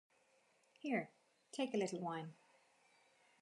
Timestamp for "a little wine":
1.75-2.33